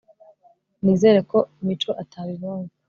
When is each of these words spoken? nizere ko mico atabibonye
nizere 0.83 1.19
ko 1.31 1.37
mico 1.65 1.91
atabibonye 2.03 2.71